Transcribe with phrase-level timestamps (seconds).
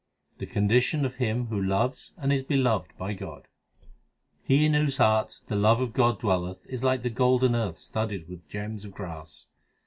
[0.39, 3.47] The condition of him who loves and is beloved by God:
[4.41, 8.27] He in whose heart the love of God dwelleth is like the golden earth studded
[8.27, 9.45] with gems of grass.